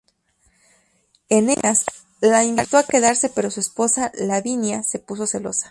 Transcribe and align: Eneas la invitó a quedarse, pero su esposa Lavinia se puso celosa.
Eneas 1.29 1.85
la 2.21 2.43
invitó 2.43 2.77
a 2.79 2.83
quedarse, 2.83 3.29
pero 3.29 3.51
su 3.51 3.59
esposa 3.59 4.11
Lavinia 4.15 4.81
se 4.81 4.97
puso 4.97 5.27
celosa. 5.27 5.69